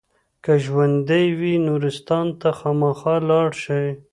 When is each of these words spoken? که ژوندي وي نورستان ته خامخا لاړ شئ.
که 0.43 0.53
ژوندي 0.63 1.25
وي 1.39 1.53
نورستان 1.67 2.27
ته 2.39 2.49
خامخا 2.59 3.15
لاړ 3.29 3.49
شئ. 3.63 3.87